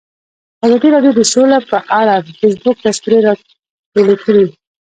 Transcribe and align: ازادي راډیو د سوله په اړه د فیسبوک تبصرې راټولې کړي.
ازادي 0.65 0.89
راډیو 0.95 1.13
د 1.17 1.21
سوله 1.33 1.59
په 1.71 1.77
اړه 1.99 2.13
د 2.23 2.27
فیسبوک 2.39 2.77
تبصرې 2.83 3.17
راټولې 3.27 4.15
کړي. 4.23 4.45